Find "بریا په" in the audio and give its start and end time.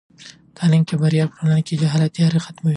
1.01-1.35